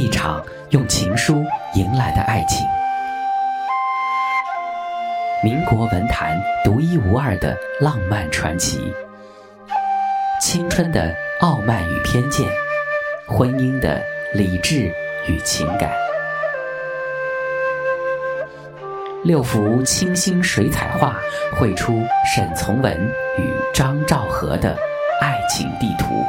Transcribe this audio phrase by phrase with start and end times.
[0.00, 1.44] 一场用情书
[1.74, 2.66] 迎来的爱情。
[5.44, 8.94] 民国文坛独一无二的浪漫传奇，
[10.40, 12.48] 青春的傲慢与偏见，
[13.28, 14.02] 婚姻的
[14.32, 14.90] 理智
[15.28, 15.92] 与情感。
[19.22, 21.20] 六幅清新水彩画
[21.58, 22.02] 绘出
[22.34, 22.98] 沈从文
[23.36, 24.74] 与张兆和的
[25.20, 26.24] 爱情地图。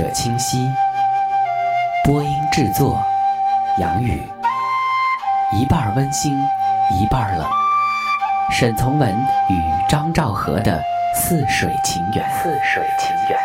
[0.00, 0.66] 者清晰，
[2.06, 3.04] 播音制作
[3.78, 4.22] 杨宇，
[5.52, 6.32] 一半温馨，
[6.98, 7.46] 一半冷。
[8.50, 9.14] 沈从文
[9.50, 10.82] 与张兆和的
[11.14, 12.26] 似水情缘。
[12.42, 13.38] 似水情缘。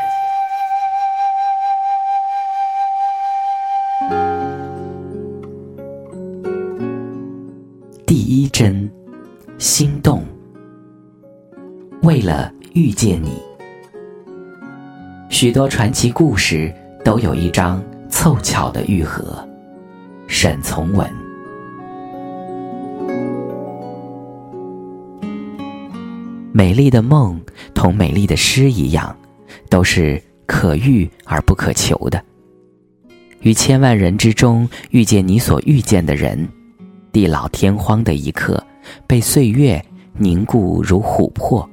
[8.08, 8.90] 第一针，
[9.58, 10.24] 心动。
[12.04, 13.44] 为了遇见你，
[15.38, 19.46] 许多传奇故事都有一张凑巧的愈合。
[20.28, 21.06] 沈从文。
[26.54, 27.38] 美丽的梦
[27.74, 29.14] 同美丽的诗一样，
[29.70, 32.24] 都是可遇而不可求的。
[33.42, 36.48] 于千万人之中遇见你所遇见的人，
[37.12, 38.66] 地老天荒的一刻，
[39.06, 39.84] 被岁月
[40.18, 41.70] 凝固如琥珀。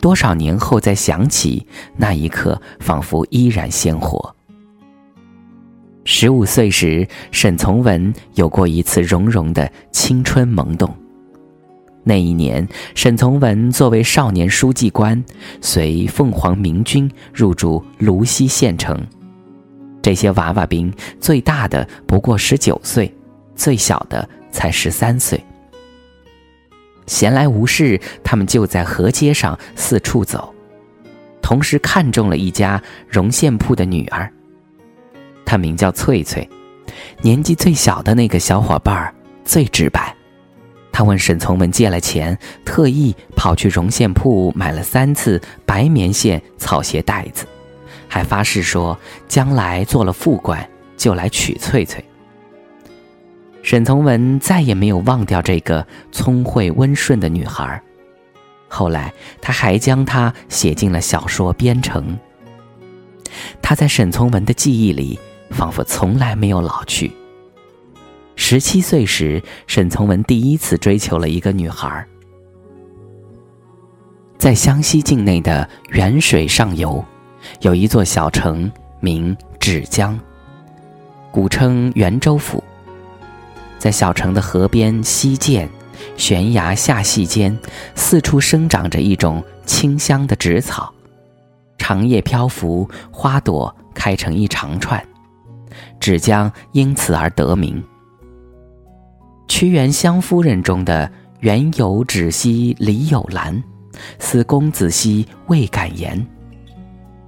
[0.00, 4.34] 多少年后再想起那一刻，仿佛依然鲜活。
[6.04, 10.92] 十五岁时，沈从文有过一次融融的青春萌动。
[12.02, 15.22] 那一年，沈从文作为少年书记官，
[15.60, 18.98] 随凤凰明军入驻泸溪县城。
[20.00, 23.14] 这些娃娃兵，最大的不过十九岁，
[23.54, 25.38] 最小的才十三岁。
[27.08, 30.54] 闲来无事，他们就在河街上四处走，
[31.42, 34.30] 同时看中了一家绒线铺的女儿。
[35.44, 36.48] 她名叫翠翠，
[37.22, 39.12] 年纪最小的那个小伙伴
[39.44, 40.14] 最直白。
[40.92, 47.46] 他问沈从文借了钱，特意跑去绒线铺买了三次白棉线草鞋带子，
[48.08, 48.98] 还发誓说
[49.28, 52.04] 将来做了副官就来娶翠翠。
[53.68, 57.82] 沈从文再也没有忘掉这个聪慧温顺的女孩，
[58.66, 59.12] 后来
[59.42, 62.18] 他还将她写进了小说《边城》。
[63.60, 65.20] 她在沈从文的记忆里，
[65.50, 67.12] 仿佛从来没有老去。
[68.36, 72.06] 十七岁时，沈从文第一次追求了一个女孩。
[74.38, 77.04] 在湘西境内的沅水上游，
[77.60, 80.18] 有一座小城名芷江，
[81.30, 82.64] 古称沅州府。
[83.78, 85.68] 在小城的河边溪涧、
[86.16, 87.56] 悬崖下隙间，
[87.94, 90.92] 四处生长着一种清香的芷草，
[91.78, 95.02] 长叶漂浮，花朵开成一长串，
[96.00, 97.82] 芷江因此而得名。
[99.46, 101.10] 屈原《湘夫人》中的
[101.40, 103.62] “原有芷兮李有兰，
[104.18, 106.26] 思公子兮未敢言”，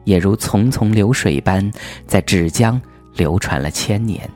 [0.05, 1.71] 也如淙淙流水般
[2.07, 2.81] 在芷江
[3.15, 4.29] 流传了千年。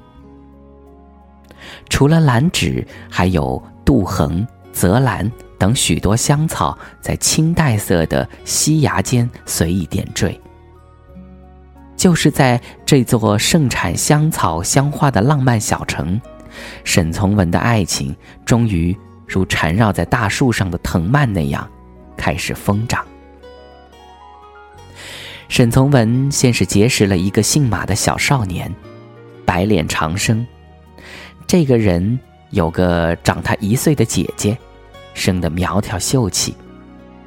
[1.88, 10.40] 除了兰芷，还有杜衡、泽兰等许多香草，在青黛色的溪崖间随意点缀。
[11.96, 16.20] 就是在这座盛产香草香花的浪漫小城。
[16.84, 18.14] 沈从文的爱情
[18.44, 18.96] 终于
[19.26, 21.68] 如缠绕在大树上的藤蔓那样
[22.16, 23.04] 开始疯长。
[25.48, 28.72] 沈从文先是结识了一个姓马的小少年，
[29.44, 30.46] 白脸长生。
[31.46, 32.18] 这个人
[32.50, 34.56] 有个长他一岁的姐姐，
[35.14, 36.54] 生得苗条秀气，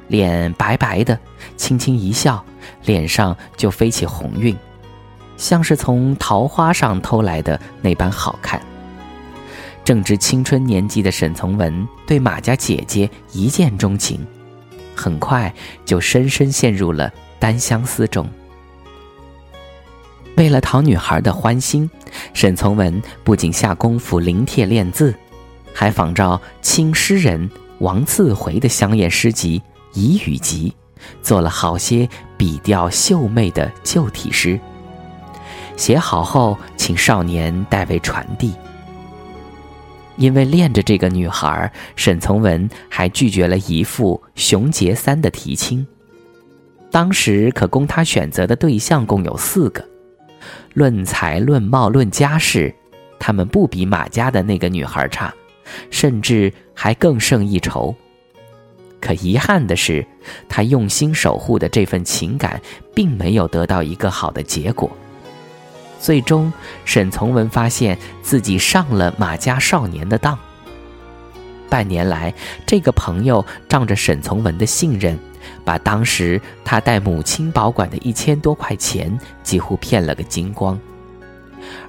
[0.08, 1.18] 脸白白的，
[1.56, 2.44] 轻轻一笑，
[2.84, 4.56] 脸上就飞起红晕，
[5.36, 8.60] 像是从桃花上偷来的那般好看。
[9.84, 14.26] 正值青春年纪的沈从文对马家姐姐一见钟情，
[14.94, 15.50] 很快
[15.86, 18.28] 就深深陷入了单相思中。
[20.38, 21.90] 为了讨女孩的欢心，
[22.32, 25.12] 沈从文不仅下功夫临帖练字，
[25.74, 27.50] 还仿照清诗人
[27.80, 29.60] 王次回的香艳诗集
[29.98, 30.72] 《遗语集》，
[31.24, 34.58] 做了好些笔调秀媚的旧体诗。
[35.76, 38.54] 写好后，请少年代为传递。
[40.16, 45.84] 因为恋着这个女孩，沈从文还拒绝了姨父熊杰三的提亲。
[46.92, 49.84] 当时可供他选择的对象共有四个，
[50.74, 52.74] 论才、论貌、论家世，
[53.18, 55.32] 他们不比马家的那个女孩差，
[55.90, 57.94] 甚至还更胜一筹。
[59.00, 60.04] 可遗憾的是，
[60.48, 62.60] 他用心守护的这份情感，
[62.94, 64.90] 并没有得到一个好的结果。
[66.00, 66.52] 最终，
[66.84, 70.38] 沈从文发现自己上了马家少年的当。
[71.68, 72.32] 半年来，
[72.66, 75.18] 这个朋友仗着沈从文的信任，
[75.64, 80.78] 把当时他带母亲保管的一千多块钱几乎骗了个精光。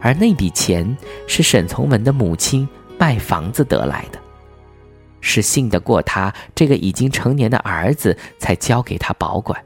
[0.02, 0.98] 而那笔钱
[1.28, 2.68] 是沈从文的母亲
[2.98, 4.20] 卖房子得来的，
[5.22, 9.62] 是信得过他这个已经成年的儿子才交给他保管。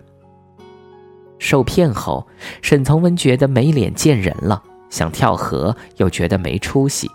[1.40, 2.26] 受骗后，
[2.62, 7.10] 沈从文觉得没脸见人了，想跳河又觉得没出息。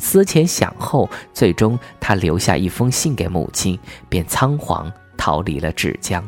[0.00, 3.78] 思前想后，最终他留下一封信给母亲，
[4.08, 6.26] 便仓皇逃离了芷江。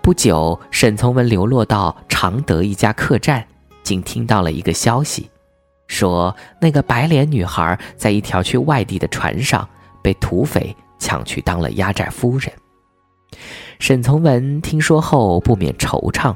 [0.00, 3.44] 不久，沈从文流落到常德一家客栈，
[3.82, 5.28] 竟听到了一个消息，
[5.88, 9.68] 说那个白脸女孩在一条去外地的船上
[10.00, 12.52] 被土匪抢去当了压寨夫人。
[13.80, 16.34] 沈从文听说后不免惆怅，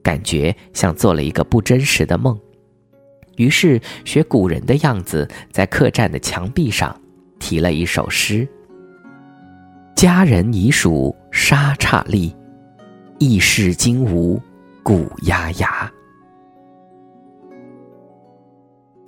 [0.00, 2.38] 感觉像做了一个不真实的梦。
[3.36, 7.00] 于是学古人的样子，在客栈的墙壁上
[7.38, 8.48] 题了一首诗
[9.98, 12.32] ：“佳人已属沙刹利，
[13.18, 14.40] 异世今无
[14.80, 15.92] 古丫丫。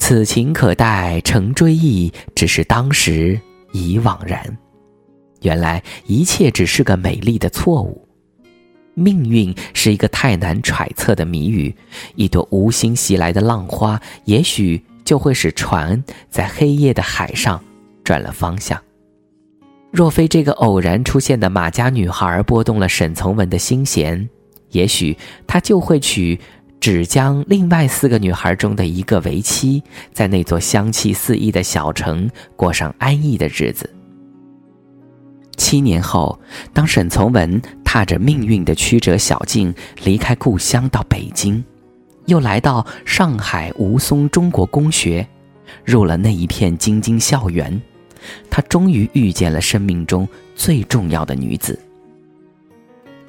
[0.01, 3.41] 此情可待成追忆，只是当时
[3.71, 4.45] 已惘然。
[5.43, 8.05] 原来一切只是个美丽的错误。”
[8.95, 11.73] 命运是一个太难揣测的谜语，
[12.17, 17.63] 一朵无心袭来的浪花，也许就会使船在黑夜的海上
[18.03, 18.77] 转了方向。
[19.91, 24.29] 若非这个偶然出现的马家女孩拨动了沈从文的心弦，
[24.71, 25.17] 也许
[25.47, 26.39] 他就会娶
[26.81, 29.83] 芷江另外四个女孩中的一个为妻，
[30.13, 33.91] 在那座香气四溢的小城过上安逸的日子。
[35.57, 36.39] 七年后，
[36.73, 41.63] 当沈从文踏着命运的曲折小径离开故乡到北京，
[42.27, 45.27] 又来到上海吴淞中国公学，
[45.85, 47.79] 入了那一片京津校园，
[48.51, 51.79] 他终于遇见了生命中最重要的女子。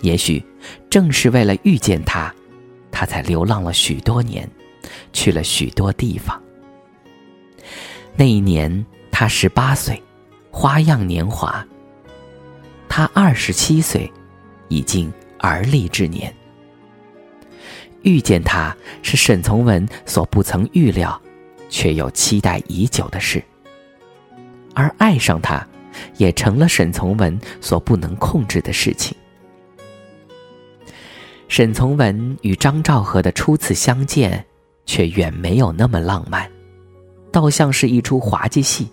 [0.01, 0.43] 也许，
[0.89, 2.33] 正是为了遇见她，
[2.91, 4.49] 他才流浪了许多年，
[5.13, 6.41] 去了许多地方。
[8.15, 10.01] 那一年，他十八岁，
[10.49, 11.65] 花样年华。
[12.89, 14.11] 他二十七岁，
[14.67, 16.33] 已经而立之年。
[18.01, 21.21] 遇见他是沈从文所不曾预料，
[21.69, 23.39] 却又期待已久的事；
[24.73, 25.65] 而爱上他，
[26.17, 29.15] 也成了沈从文所不能控制的事情。
[31.47, 34.45] 沈从文与张兆和的初次相见，
[34.85, 36.49] 却远没有那么浪漫，
[37.31, 38.89] 倒像是一出滑稽戏。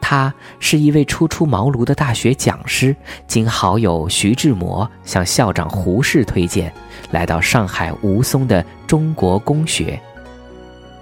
[0.00, 2.96] 他是一位初出茅庐的大学讲师，
[3.26, 6.72] 经好友徐志摩向校长胡适推荐，
[7.10, 10.00] 来到上海吴淞的中国公学，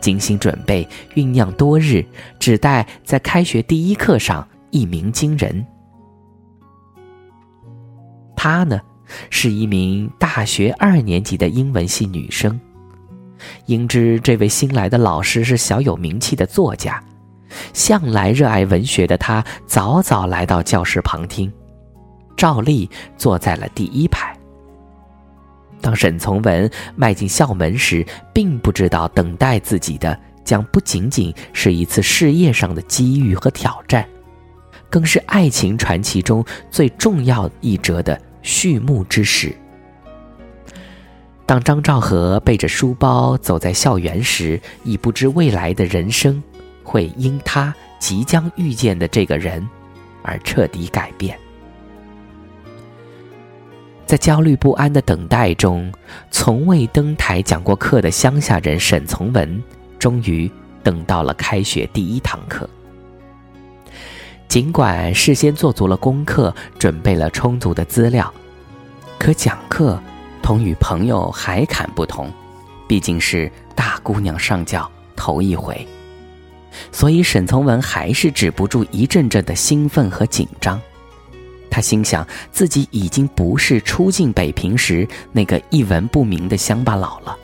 [0.00, 2.04] 精心准备酝酿多日，
[2.38, 5.66] 只待在开学第一课上一鸣惊人。
[8.36, 8.80] 她呢，
[9.30, 12.60] 是一名大学二年级的英文系女生，
[13.66, 17.02] 应知这位新来的老师是小有名气的作家。
[17.72, 21.50] 向来热爱文学的他，早早来到教室旁听，
[22.36, 24.35] 照例坐在了第一排。
[25.86, 34.04] 当沈从文迈进校门时，并不知道等待自己的将不仅仅是一次事业上的机遇和挑战，
[34.90, 39.54] 更是爱情传奇中最重要一折的序幕之时。
[41.46, 46.42] 当张兆和背着书包走在校园时，已不知未来的人生。
[46.82, 49.64] 会因他即将遇见的这个人
[50.22, 51.38] 而彻底改变。
[54.06, 55.92] 在焦虑不安的等待中，
[56.30, 59.60] 从未登台讲过课的乡下人沈从文，
[59.98, 60.48] 终于
[60.84, 62.68] 等到了开学第一堂课。
[64.46, 68.32] 尽管事先做足了功课，准备了充足的资料，
[69.18, 70.00] 可讲课
[70.40, 72.32] 同与朋友海侃不同，
[72.86, 75.84] 毕竟是大姑娘上轿头一回。
[76.92, 80.80] 所以，沈从文还是止不住一阵阵的兴奋和紧张。
[81.70, 87.36] 他心想，自己已经不是初进北平时那个一文不名的乡巴佬了。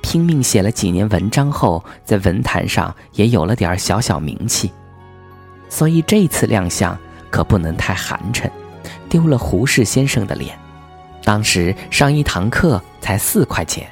[0.00, 4.70] 拼命写了几年文章后，在文坛上也有了点小小名气。
[5.68, 6.98] 所以这次亮相
[7.30, 8.50] 可不能太寒碜，
[9.08, 10.58] 丢了胡适先生的脸。
[11.24, 13.86] 当时上一堂课才四块钱，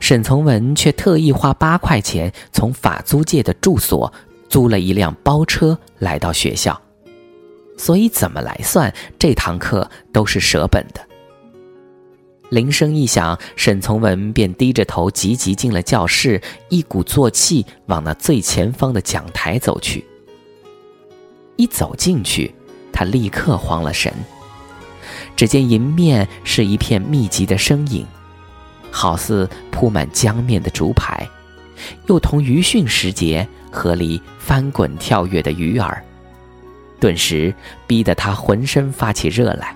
[0.00, 4.10] 沈从文却特意花八块钱从法租界的住所
[4.48, 6.80] 租了一辆包车来到学校，
[7.76, 11.00] 所以怎么来算，这堂课都是舍本的。
[12.50, 20.06] 铃声一响，沈从文便低着头急急进了教室，一鼓作气往那最前方的讲台走去。
[21.56, 22.54] 一走进去，
[22.92, 24.12] 他立刻慌了神。
[25.34, 28.06] 只见迎面是一片密集的身影，
[28.90, 31.28] 好似铺满江面的竹排，
[32.06, 36.04] 又同鱼汛时节河里翻滚跳跃的鱼儿，
[37.00, 37.54] 顿时
[37.86, 39.74] 逼得他浑身发起热来。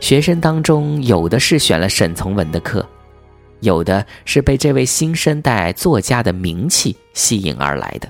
[0.00, 2.86] 学生当中，有的是选了沈从文的课，
[3.60, 8.08] 有的是被这位新生代作家的名气吸引而来的。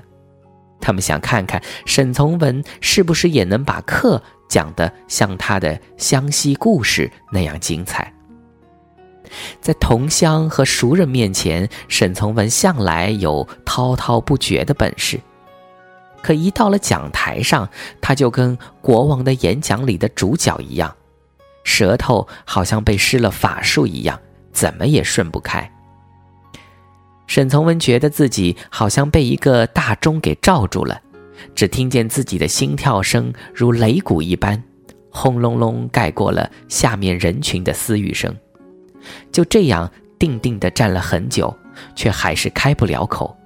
[0.81, 8.11] 他们想看看沈从文是不是也能把课讲得像他的湘西故事那样精彩。
[9.59, 15.19] 在同乡和熟人面前，沈从文向来有滔滔不绝的本事，
[16.25, 17.69] 可一到了讲台上，
[18.01, 20.91] 他就跟国王的演讲里的主角一样。
[21.63, 24.19] 舌头好像被施了法术一样，
[24.51, 25.71] 怎么也顺不开。
[27.27, 30.99] 沈从文觉得自己好像被一个大钟给罩住了，
[31.53, 34.63] 只听见自己的心跳声如擂鼓一般，
[35.11, 38.35] 轰隆隆盖过了下面人群的私语声。
[39.31, 41.55] 就这样定定地站了很久，
[41.95, 43.37] 却还是开不了口。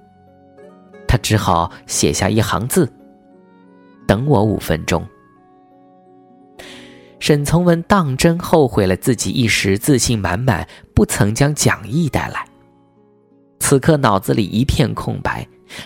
[1.10, 2.88] 他只好写下一行字
[4.06, 5.04] ：“等我五分钟。”
[7.18, 10.64] 沈从文当真后悔了自己一时自信满满，
[10.94, 12.46] 不曾将讲义带来。
[13.58, 15.44] 此刻脑子里一片空白，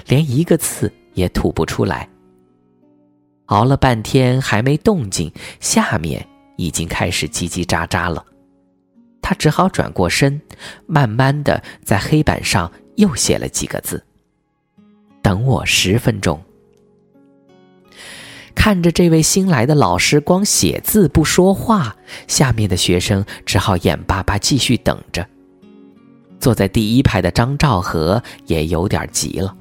[0.08, 2.06] 连一个字也吐不出来。
[3.46, 6.28] 熬了半天还没动静，下面
[6.58, 8.22] 已经开始叽叽喳喳了。
[9.22, 10.38] 他只好转过身，
[10.86, 14.04] 慢慢的在黑板上又写了几个字
[15.24, 16.40] ：“等我十分钟。”
[18.54, 21.96] 看着这位新来的老师光写字不说话，
[22.28, 25.26] 下面的学生只好眼巴巴继续等着。
[26.38, 29.54] 坐在第一排的张兆和也有点急了，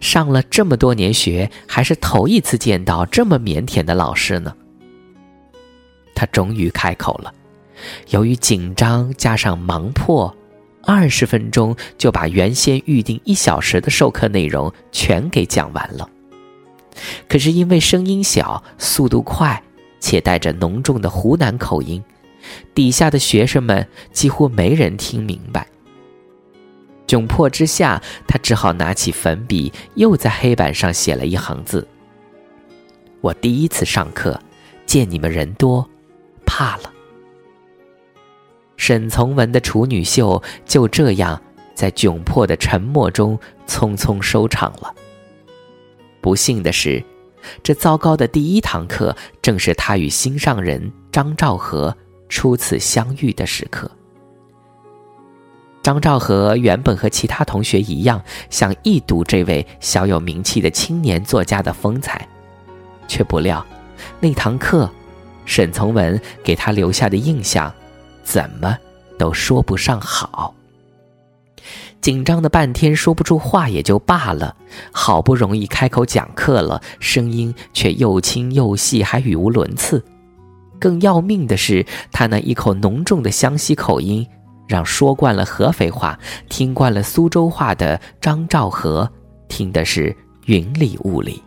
[0.00, 4.54] 上了这么多年学，还是头一次见到这么腼腆的老师呢。
[6.14, 7.32] 他终于开口了，
[8.08, 10.34] 由于紧张加上忙迫，
[10.86, 16.08] 二十分钟就把原先预定一小时的授课内容全给讲完了。
[17.28, 19.60] 可是因为声音小、速度快，
[20.00, 22.02] 且带着浓重的湖南口音，
[22.72, 25.66] 底下的学生们几乎没人听明白。
[27.06, 31.86] 窘迫之下，他只好拿起粉笔，又在黑板上写了一行字
[33.20, 34.40] ：“我第一次上课，
[34.86, 35.88] 见你们人多，
[36.46, 36.92] 怕了。”
[38.76, 41.40] 沈从文的处女秀就这样
[41.74, 44.94] 在窘迫的沉默中匆匆收场了。
[46.20, 47.02] 不幸的是，
[47.62, 51.96] 这糟糕的第一堂课正是他与心上人张兆和
[52.28, 53.90] 初次相遇的时刻。
[55.82, 62.28] 张兆和原本和其他同学一样，想一睹这位小有名气的青年作家的风采，
[63.06, 63.64] 却不料
[64.18, 64.90] 那堂课，
[65.44, 67.72] 沈从文给他留下的印象，
[68.26, 68.76] 怎么
[69.16, 70.52] 都说不上好。
[72.00, 74.54] 紧张的半天说不出话也就罢了，
[74.92, 80.04] 好不容易开口讲课了，声音却又轻又细，还语无伦次。
[80.80, 84.26] 更要命的是，他那一口浓重的湘西口音，
[84.66, 86.18] 让说惯了合肥话、
[86.48, 89.08] 听惯了苏州话的张兆和
[89.48, 90.14] 听的是
[90.46, 91.42] 云里雾里。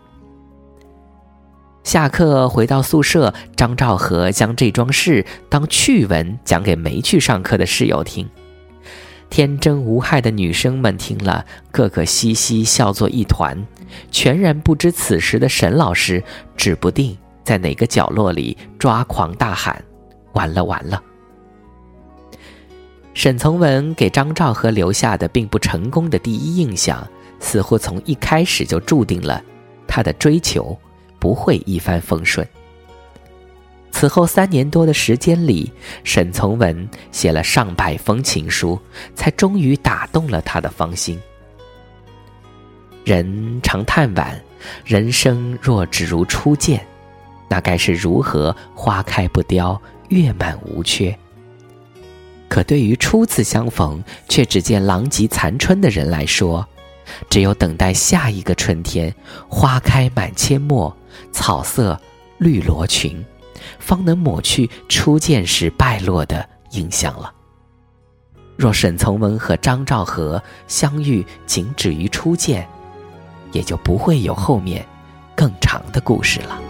[1.84, 8.30] 下课回到宿舍，张兆和将这桩事当趣闻讲给没去上课的室友听。
[9.30, 13.58] 天真无害的女生们听了，个个嘻嘻笑作一团，
[14.12, 16.24] 全然不知此时的沈老师
[16.56, 19.84] 指不定在哪个角落里抓狂大喊
[20.34, 21.02] ：“完了完了！”
[23.16, 27.08] 沈从文给张兆和留下的并不成功的第一印象，
[27.40, 29.42] 似乎从一开始就注定了
[29.88, 30.78] 他的追求
[31.20, 32.48] 不会一帆风顺。
[33.92, 35.72] 此后三年多的时间里，
[36.04, 38.80] 沈从文写了上百封情书，
[39.16, 41.20] 才终于打动了他的芳心。
[43.04, 44.34] 人常叹惋，
[44.86, 46.86] 人生若只如初见，
[47.50, 51.18] 那该是如何花开不凋，月满无缺？
[52.48, 56.66] 可对于初次相逢却只见狼藉残春的人来说，
[57.30, 59.14] 只有等待下一个春天，
[59.48, 60.96] 花开满阡陌，
[61.32, 62.00] 草色
[62.38, 63.26] 绿罗裙。
[63.78, 67.32] 方能抹去初见时败落的印象了。
[68.58, 72.68] 若沈从文和张兆和相遇仅止于初见，
[73.52, 74.86] 也就不会有后面
[75.36, 76.69] 更长的故事了。